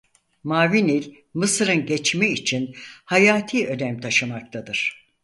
[0.43, 5.05] Mavi Nil Mısır'ın geçimi için hayati önem taşımaktadır.